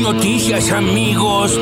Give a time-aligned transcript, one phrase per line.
[0.00, 1.52] noticias, amigos.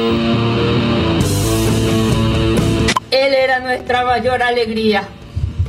[3.10, 5.04] Él era nuestra mayor alegría,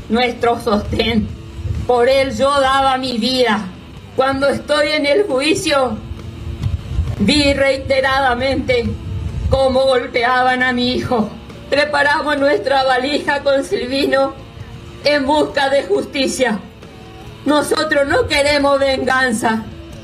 [0.09, 1.27] nuestro sostén.
[1.87, 3.65] Por él yo daba mi vida.
[4.15, 5.97] Cuando estoy en el juicio,
[7.19, 8.85] vi reiteradamente
[9.49, 11.29] cómo golpeaban a mi hijo.
[11.69, 14.33] Preparamos nuestra valija con Silvino
[15.03, 16.59] en busca de justicia.
[17.45, 19.63] Nosotros no queremos venganza,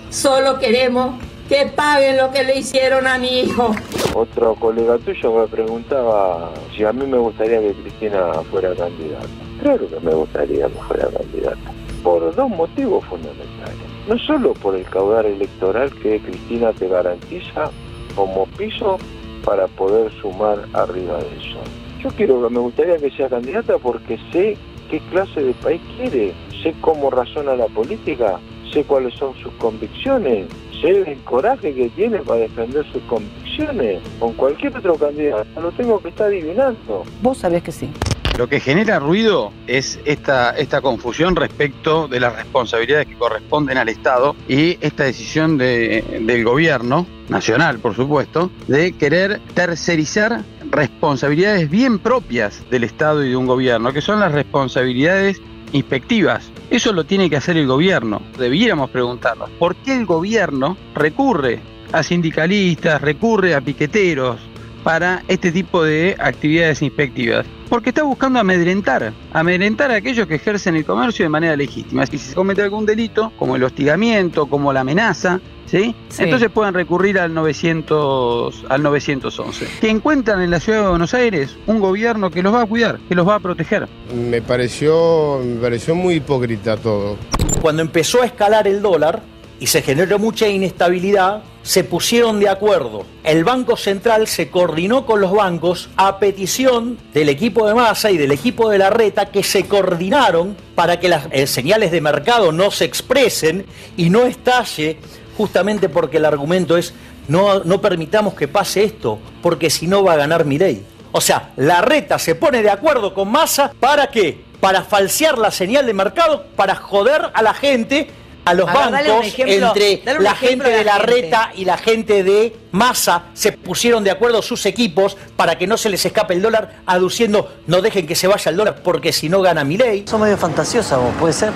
[0.10, 3.72] solo queremos que paguen lo que le hicieron a mi hijo.
[4.14, 9.28] Otro colega tuyo me preguntaba si a mí me gustaría que Cristina fuera candidata.
[9.62, 11.72] Claro que me gustaría que fuera candidata,
[12.04, 13.78] por dos motivos fundamentales.
[14.08, 17.72] No solo por el caudal electoral que Cristina te garantiza
[18.16, 19.00] como piso
[19.44, 21.60] para poder sumar arriba de eso.
[22.04, 24.56] Yo quiero, me gustaría que sea candidata porque sé
[24.90, 28.40] qué clase de país quiere, sé cómo razona la política,
[28.72, 30.48] sé cuáles son sus convicciones,
[30.84, 34.02] el coraje que tiene para defender sus convicciones.
[34.20, 37.04] Con cualquier otro candidato lo tengo que estar adivinando.
[37.22, 37.90] Vos sabés que sí.
[38.38, 43.90] Lo que genera ruido es esta, esta confusión respecto de las responsabilidades que corresponden al
[43.90, 52.00] Estado y esta decisión de- del gobierno, nacional por supuesto, de querer tercerizar responsabilidades bien
[52.00, 55.42] propias del Estado y de un gobierno, que son las responsabilidades
[55.74, 56.52] inspectivas.
[56.70, 58.22] Eso lo tiene que hacer el gobierno.
[58.38, 61.60] Debiéramos preguntarnos, ¿por qué el gobierno recurre
[61.92, 64.49] a sindicalistas, recurre a piqueteros
[64.84, 67.46] para este tipo de actividades inspectivas?
[67.70, 72.04] Porque está buscando amedrentar, amedrentar a aquellos que ejercen el comercio de manera legítima.
[72.04, 75.96] Y si se comete algún delito, como el hostigamiento, como la amenaza, ¿sí?
[76.10, 76.24] Sí.
[76.24, 79.68] Entonces pueden recurrir al 900, al 911.
[79.82, 83.00] Que encuentran en la ciudad de Buenos Aires un gobierno que los va a cuidar,
[83.08, 83.88] que los va a proteger.
[84.14, 87.18] Me pareció, me pareció muy hipócrita todo.
[87.62, 89.22] Cuando empezó a escalar el dólar
[89.60, 93.06] y se generó mucha inestabilidad, se pusieron de acuerdo.
[93.24, 98.18] El Banco Central se coordinó con los bancos a petición del equipo de masa y
[98.18, 102.52] del equipo de la reta que se coordinaron para que las eh, señales de mercado
[102.52, 103.66] no se expresen
[103.98, 104.98] y no estalle
[105.38, 106.94] justamente porque el argumento es
[107.28, 110.84] no, no permitamos que pase esto porque si no va a ganar Milei.
[111.12, 114.44] O sea, la reta se pone de acuerdo con Massa para qué?
[114.60, 118.10] Para falsear la señal de mercado, para joder a la gente,
[118.50, 121.06] a los A ver, bancos, ejemplo, entre la gente de la la gente.
[121.22, 125.78] reta y la gente de Massa se pusieron de acuerdo sus equipos para que no
[125.78, 129.30] se les escape el dólar, aduciendo no dejen que se vaya el dólar porque si
[129.30, 130.06] no gana Milei.
[130.08, 131.52] Sos medio fantasiosa vos, puede ser.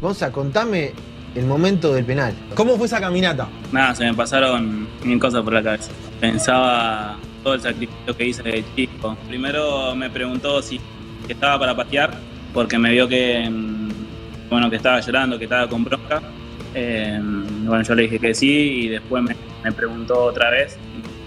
[0.00, 0.92] Gonza, contame
[1.34, 2.34] el momento del penal.
[2.54, 3.48] ¿Cómo fue esa caminata?
[3.72, 5.90] Nada, se me pasaron mil cosas por la cabeza.
[6.20, 9.16] Pensaba todo el sacrificio que hice de chico.
[9.28, 10.80] Primero me preguntó si
[11.28, 12.10] estaba para patear,
[12.52, 13.75] porque me vio que, mm,
[14.50, 16.22] bueno, que estaba llorando, que estaba con bronca.
[16.74, 18.50] Eh, bueno, yo le dije que sí
[18.84, 19.34] y después me,
[19.64, 20.76] me preguntó otra vez.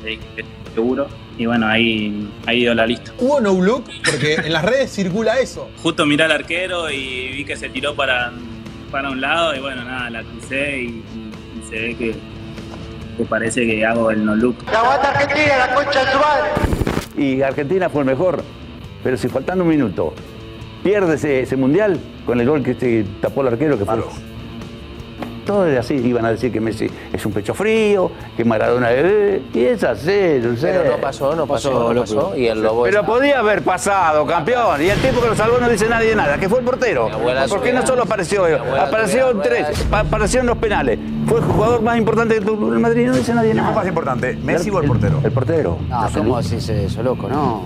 [0.02, 1.08] y Le dije que seguro.
[1.38, 3.14] Y bueno, ahí, ahí dio la lista.
[3.18, 3.86] ¿Hubo no look?
[4.06, 5.70] Porque en las redes circula eso.
[5.82, 8.32] Justo miré al arquero y vi que se tiró para,
[8.92, 12.16] para un lado y bueno, nada, la crucé y, y- y se ve que,
[13.18, 14.58] que parece que hago el no look.
[17.18, 18.44] y Argentina fue el mejor.
[19.04, 20.14] Pero si faltando un minuto
[20.84, 23.96] pierde ese, ese mundial con el gol que este tapó el arquero que fue.
[25.46, 29.42] Todo es así, iban a decir que Messi es un pecho frío, que Maradona es.
[29.52, 30.68] Y es así, no sé.
[30.68, 32.38] Pero no pasó, no pasó, no pasó.
[32.38, 34.80] Y el lobo Pero está- podía haber pasado, campeón.
[34.80, 37.08] Y el tipo que lo salvó no dice nadie nada, que fue el portero.
[37.10, 38.46] Mi abuela ¿Por qué no solo apareció?
[38.80, 41.00] Apareció en tres, pa- apareció en los penales.
[41.26, 43.70] Fue el jugador más importante que tuvo el Madrid, no dice nadie ¿Quién nada.
[43.74, 45.20] fue más importante, Messi o el portero?
[45.24, 45.78] El portero.
[45.90, 47.28] No, ¿cómo decís eso, loco?
[47.28, 47.64] No.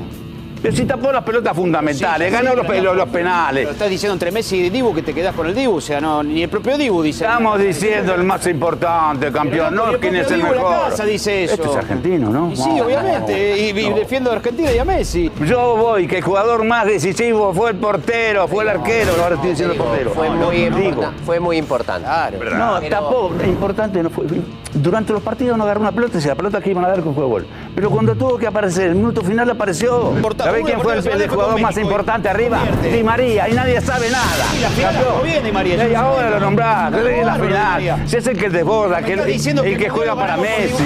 [0.71, 2.65] Si tapó las pelotas fundamentales, Sí, sí, ganó los,
[2.95, 3.61] no, penales.
[3.63, 5.99] Pero estás diciendo entre Messi y Dibu que te quedás con el Dibu, o sea,
[5.99, 7.25] no, ni el propio Dibu dice.
[7.25, 10.89] Estamos diciendo el más importante, campeón, no el quién es el Dibu en la mejor.
[10.89, 11.53] casa dice eso.
[11.55, 12.51] Este es argentino, ¿no?
[12.51, 13.95] Y sí, No, obviamente, y, y no.
[13.95, 15.29] defiendo a Argentina y a Messi.
[15.45, 19.49] Yo voy, que el jugador más decisivo fue el portero, fue el arquero, ahora estoy
[19.51, 20.11] diciendo el portero.
[20.11, 22.05] Fue No, muy, no, importante, fue muy importante.
[22.05, 22.37] Claro.
[22.55, 24.25] No, Pero- tapó, importante no fue.
[24.73, 27.13] Durante los partidos no agarró una pelota, si la pelota que iban a dar con
[27.13, 27.45] fue gol.
[27.75, 30.11] Pero cuando tuvo que aparecer, el minuto final apareció.
[30.15, 32.59] Importa- ¿Sabés quién fue el, jugador más y importante arriba?
[32.83, 34.25] Di María, y nadie sabe nada.
[34.51, 38.03] Sí, la final bien Di María, Y ahora lo nombrás, la final.
[38.07, 40.83] Si es el que desborda, que el, que juega para Messi.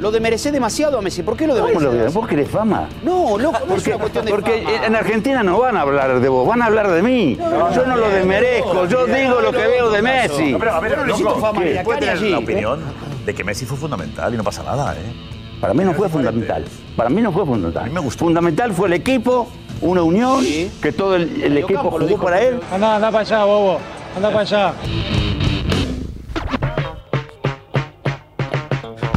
[0.00, 1.22] Lo demerecés demasiado a Messi.
[1.22, 2.14] ¿Por qué lo ¿Cómo lo demerecés?
[2.14, 2.88] ¿Vos querés fama?
[3.02, 6.20] No, loco, no es Porque, una cuestión de porque en Argentina no van a hablar
[6.20, 7.38] de vos, van a hablar de mí.
[7.74, 10.52] Yo no lo desmerezco, yo digo lo que veo de Messi.
[10.52, 12.34] No, pero a ver, fama ni ¿quién acá puede tener ¿eh?
[12.34, 12.80] opinión
[13.24, 15.35] de que Messi fue fundamental y no pasa nada, ¿eh?
[15.60, 16.64] Para mí no fue fundamental.
[16.96, 17.90] Para mí no fue fundamental.
[17.90, 18.24] Me gustó.
[18.26, 19.48] Fundamental fue el equipo,
[19.80, 20.70] una unión, Sí.
[20.82, 22.60] que todo el, equipo campo jugó dijo para él.
[22.70, 23.78] Anda, anda para allá, bobo.
[24.16, 24.74] Anda para allá.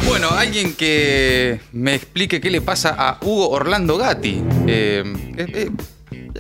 [0.08, 4.44] Bueno, alguien que me explique qué le pasa a Hugo Orlando Gatti.
[4.68, 5.04] Eh,
[5.38, 5.70] eh, eh,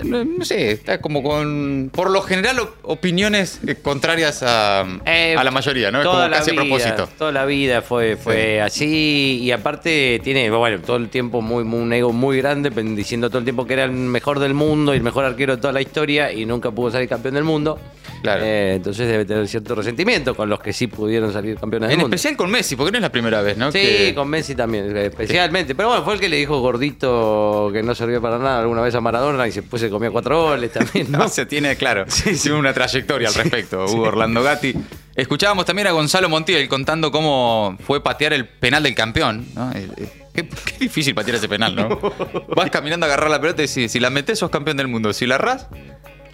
[0.03, 5.51] no, sé, está como con, por lo general, op- opiniones eh, contrarias a, a la
[5.51, 5.99] mayoría, ¿no?
[5.99, 7.09] Es como casi vida, a propósito.
[7.17, 11.79] Toda la vida fue, fue así y aparte tiene, bueno, todo el tiempo muy, muy-
[11.81, 14.97] un ego muy grande, diciendo todo el tiempo que era el mejor del mundo y
[14.97, 17.79] el mejor arquero de toda la historia y nunca pudo salir campeón del mundo.
[18.21, 18.43] Claro.
[18.43, 22.01] Eh, entonces debe tener cierto resentimiento con los que sí pudieron salir campeones del En
[22.01, 22.15] mundo.
[22.15, 23.71] especial con Messi, porque no es la primera vez, ¿no?
[23.71, 25.75] Sí, Que- con Messi también, especialmente.
[25.75, 28.93] Pero bueno, fue el que le dijo gordito que no servía para nada alguna vez
[28.95, 31.19] a Maradona y después se comía cuatro goles también, ¿no?
[31.19, 34.73] No, se tiene, claro, tiene una trayectoria al respecto, Hugo Orlando Gatti.
[35.15, 39.45] Escuchábamos también a Gonzalo Montiel contando cómo fue patear el penal del campeón.
[39.55, 39.71] ¿no?
[39.73, 41.89] Eh, eh, Qué, qué difícil patear ese penal, ¿no?
[42.55, 45.11] Vas caminando a agarrar la pelota y decís, si la metes sos campeón del mundo.
[45.11, 45.67] Si la errás,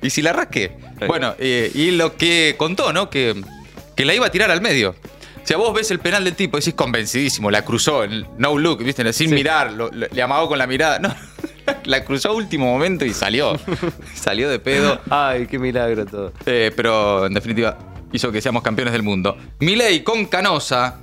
[0.01, 0.71] ¿y si la errás qué?
[1.07, 3.09] Bueno, eh, y lo que contó, ¿no?
[3.09, 3.42] Que,
[3.95, 4.95] que la iba a tirar al medio.
[5.44, 8.03] O sea, vos ves el penal del tipo, decís convencidísimo, la cruzó,
[8.38, 9.13] no look, ¿viste?
[9.13, 10.97] Sin mirar, lo- lo- le amagó con la mirada.
[10.97, 11.13] No,
[11.86, 13.59] la cruzó a último momento y salió.
[14.15, 15.00] salió de pedo.
[15.09, 16.33] Ay, qué milagro todo.
[16.48, 17.77] Eh, pero en definitiva
[18.12, 19.38] hizo que seamos campeones del mundo.
[19.59, 21.00] Milei con Canosa,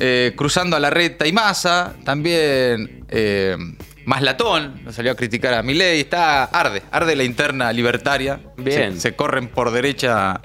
[0.00, 3.56] eh, cruzando a la reta y Massa, también eh,
[4.06, 8.38] Maslatón, lo salió a criticar a Milei, está arde, arde la interna libertaria.
[8.56, 8.94] Bien.
[8.94, 10.40] Se, se corren por derecha,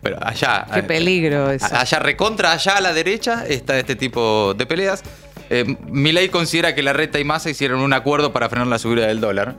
[0.00, 0.66] pero allá.
[0.72, 1.66] Qué eh, peligro eso.
[1.72, 5.02] Allá recontra, allá a la derecha está este tipo de peleas.
[5.50, 9.08] Eh, Milei considera que la reta y Massa hicieron un acuerdo para frenar la subida
[9.08, 9.56] del dólar.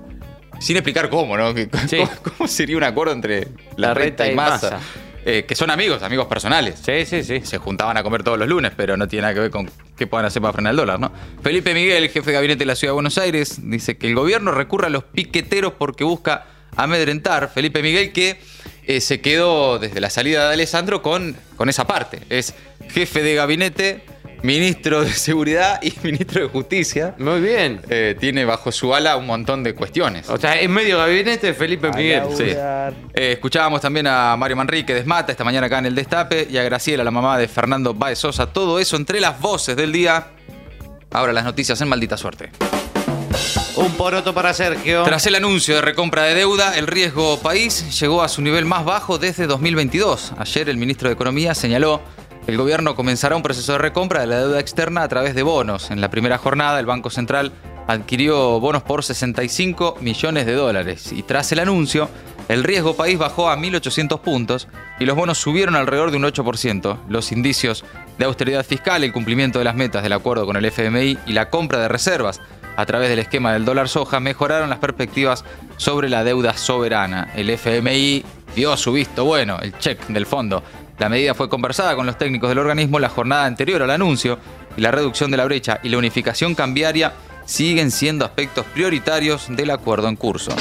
[0.59, 1.53] Sin explicar cómo, ¿no?
[1.53, 1.67] Que-
[1.97, 4.79] ¿Cómo, cómo sería un acuerdo entre la, La reta, Reta y Massa?
[5.25, 6.81] Eh, que son amigos, amigos personales.
[6.83, 7.41] Sí, sí, sí.
[7.43, 10.05] Se juntaban a comer todos los lunes, pero no tiene nada que ver con qué
[10.05, 11.11] puedan hacer para frenar el dólar, ¿no?
[11.41, 14.51] Felipe Miguel, jefe de gabinete de la Ciudad de Buenos Aires, dice que el gobierno
[14.51, 17.51] recurre a los piqueteros porque busca amedrentar.
[17.53, 18.39] Felipe Miguel que
[18.85, 22.19] eh, se quedó desde la salida de Alessandro con, con esa parte.
[22.29, 22.53] Es
[22.89, 24.03] jefe de gabinete,
[24.43, 27.15] ministro de Seguridad y ministro de Justicia.
[27.17, 27.81] Muy bien.
[27.89, 30.29] Eh, tiene bajo su ala un montón de cuestiones.
[30.29, 32.23] O sea, en medio gabinete de Felipe Miguel.
[32.37, 32.43] Sí.
[32.47, 36.63] Eh, escuchábamos también a Mario Manrique Desmata esta mañana acá en el Destape y a
[36.63, 38.47] Graciela, la mamá de Fernando Baez Sosa.
[38.47, 40.27] Todo eso entre las voces del día.
[41.11, 42.51] Ahora las noticias en maldita suerte.
[43.75, 45.03] Un poroto para Sergio.
[45.03, 48.85] Tras el anuncio de recompra de deuda, el riesgo país llegó a su nivel más
[48.85, 50.33] bajo desde 2022.
[50.37, 52.01] Ayer el ministro de Economía señaló
[52.47, 55.91] el gobierno comenzará un proceso de recompra de la deuda externa a través de bonos.
[55.91, 57.53] En la primera jornada, el Banco Central
[57.87, 62.09] adquirió bonos por 65 millones de dólares y tras el anuncio,
[62.49, 64.67] el riesgo país bajó a 1.800 puntos
[64.99, 66.99] y los bonos subieron alrededor de un 8%.
[67.07, 67.85] Los indicios
[68.17, 71.49] de austeridad fiscal, el cumplimiento de las metas del acuerdo con el FMI y la
[71.49, 72.41] compra de reservas
[72.75, 75.45] a través del esquema del dólar soja mejoraron las perspectivas
[75.77, 77.29] sobre la deuda soberana.
[77.35, 78.25] El FMI
[78.55, 80.63] dio su visto bueno, el check del fondo.
[80.99, 84.37] La medida fue conversada con los técnicos del organismo la jornada anterior al anuncio
[84.77, 87.13] y la reducción de la brecha y la unificación cambiaria
[87.45, 90.51] siguen siendo aspectos prioritarios del acuerdo en curso.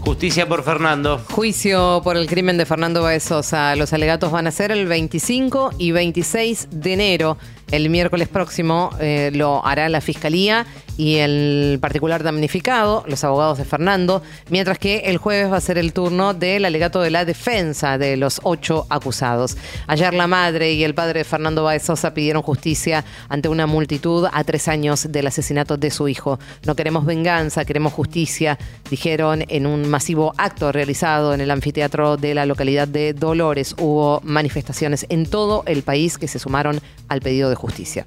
[0.00, 1.20] Justicia por Fernando.
[1.30, 3.76] Juicio por el crimen de Fernando Baez Sosa.
[3.76, 7.38] Los alegatos van a ser el 25 y 26 de enero.
[7.70, 10.66] El miércoles próximo eh, lo hará la Fiscalía
[11.02, 15.76] y el particular damnificado, los abogados de Fernando, mientras que el jueves va a ser
[15.76, 19.56] el turno del alegato de la defensa de los ocho acusados.
[19.88, 24.28] Ayer la madre y el padre de Fernando Baez Sosa pidieron justicia ante una multitud
[24.32, 26.38] a tres años del asesinato de su hijo.
[26.64, 28.56] No queremos venganza, queremos justicia,
[28.88, 33.74] dijeron en un masivo acto realizado en el anfiteatro de la localidad de Dolores.
[33.76, 38.06] Hubo manifestaciones en todo el país que se sumaron al pedido de justicia.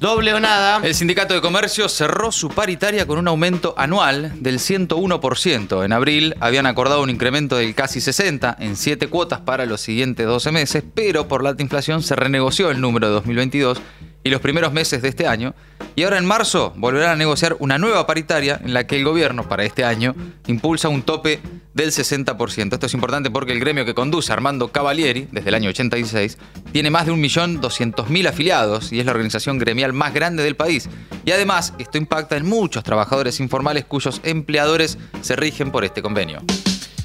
[0.00, 0.80] Doble o nada.
[0.82, 5.84] El sindicato de comercio cerró su paritaria con un aumento anual del 101%.
[5.84, 10.26] En abril habían acordado un incremento del casi 60 en 7 cuotas para los siguientes
[10.26, 13.82] 12 meses, pero por la alta inflación se renegoció el número de 2022
[14.24, 15.54] y los primeros meses de este año.
[15.96, 19.50] Y ahora en marzo volverán a negociar una nueva paritaria en la que el gobierno
[19.50, 20.14] para este año
[20.46, 21.40] impulsa un tope
[21.80, 22.74] del 60%.
[22.74, 26.36] Esto es importante porque el gremio que conduce Armando Cavalieri desde el año 86
[26.72, 30.88] tiene más de 1.200.000 afiliados y es la organización gremial más grande del país.
[31.24, 36.42] Y además esto impacta en muchos trabajadores informales cuyos empleadores se rigen por este convenio.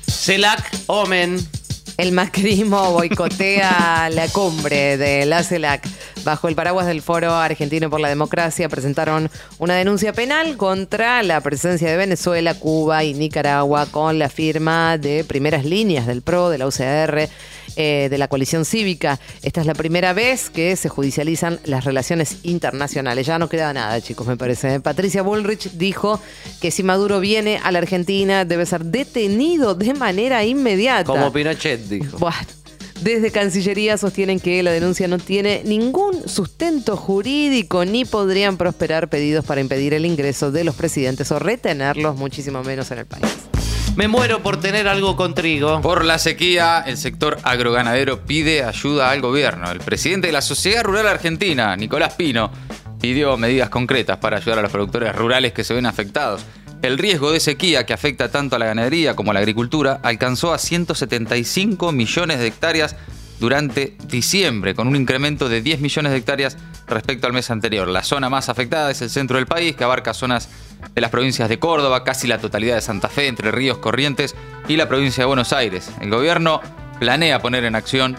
[0.08, 1.64] CELAC, Omen.
[1.97, 5.87] El macrismo boicotea la cumbre de la CELAC.
[6.25, 11.39] Bajo el paraguas del Foro Argentino por la Democracia presentaron una denuncia penal contra la
[11.39, 16.57] presencia de Venezuela, Cuba y Nicaragua con la firma de primeras líneas del PRO, de
[16.57, 17.29] la UCR,
[17.77, 19.19] eh, de la coalición cívica.
[19.43, 23.27] Esta es la primera vez que se judicializan las relaciones internacionales.
[23.27, 24.79] Ya no queda nada, chicos, me parece.
[24.79, 26.19] Patricia Bullrich dijo
[26.59, 31.03] que si Maduro viene a la Argentina debe ser detenido de manera inmediata.
[31.03, 32.17] Como Pinochet dijo.
[33.01, 39.43] Desde Cancillería sostienen que la denuncia no tiene ningún sustento jurídico ni podrían prosperar pedidos
[39.45, 43.25] para impedir el ingreso de los presidentes o retenerlos, muchísimo menos en el país.
[43.95, 45.81] Me muero por tener algo con trigo.
[45.81, 49.71] Por la sequía, el sector agroganadero pide ayuda al gobierno.
[49.71, 52.51] El presidente de la Sociedad Rural Argentina, Nicolás Pino,
[52.99, 56.41] pidió medidas concretas para ayudar a los productores rurales que se ven afectados.
[56.85, 60.53] El riesgo de sequía que afecta tanto a la ganadería como a la agricultura alcanzó
[60.53, 62.95] a 175 millones de hectáreas
[63.39, 67.87] durante diciembre, con un incremento de 10 millones de hectáreas respecto al mes anterior.
[67.87, 70.47] La zona más afectada es el centro del país, que abarca zonas
[70.93, 74.35] de las provincias de Córdoba, casi la totalidad de Santa Fe, Entre Ríos, Corrientes
[74.67, 75.89] y la provincia de Buenos Aires.
[76.01, 76.61] El gobierno
[76.99, 78.15] planea poner en acción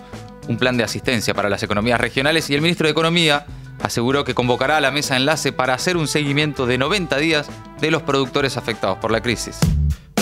[0.49, 3.47] un plan de asistencia para las economías regionales y el ministro de Economía
[3.81, 7.49] aseguró que convocará a la mesa enlace para hacer un seguimiento de 90 días
[7.81, 9.59] de los productores afectados por la crisis.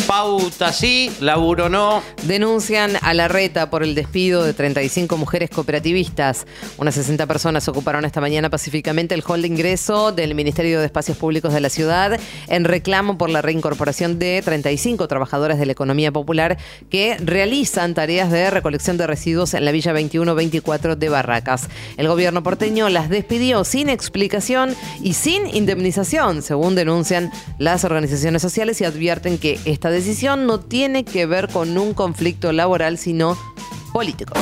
[0.06, 2.02] Pauta sí, laburo no.
[2.24, 6.46] Denuncian a la reta por el despido de 35 mujeres cooperativistas.
[6.76, 11.16] Unas 60 personas ocuparon esta mañana pacíficamente el hall de ingreso del Ministerio de Espacios
[11.16, 16.12] Públicos de la ciudad en reclamo por la reincorporación de 35 trabajadoras de la economía
[16.12, 16.58] popular
[16.90, 21.68] que realizan tareas de recolección de residuos en la Villa 21-24 de Barracas.
[21.96, 28.80] El gobierno porteño las despidió sin explicación y sin indemnización, según denuncian las organizaciones sociales
[28.80, 33.38] y advierten que esta decisión no tiene que ver con un conflicto laboral, sino
[33.92, 34.34] político.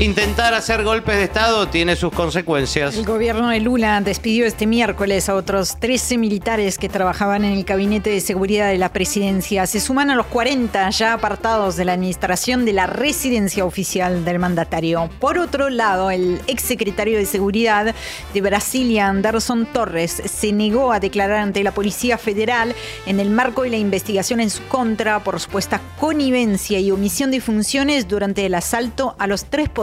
[0.00, 2.96] Intentar hacer golpes de Estado tiene sus consecuencias.
[2.96, 7.64] El gobierno de Lula despidió este miércoles a otros 13 militares que trabajaban en el
[7.64, 9.66] gabinete de seguridad de la presidencia.
[9.66, 14.38] Se suman a los 40 ya apartados de la administración de la residencia oficial del
[14.38, 15.10] mandatario.
[15.20, 17.94] Por otro lado, el exsecretario de seguridad
[18.32, 23.64] de Brasilia, Anderson Torres, se negó a declarar ante la Policía Federal en el marco
[23.64, 28.54] de la investigación en su contra por supuesta connivencia y omisión de funciones durante el
[28.54, 29.68] asalto a los tres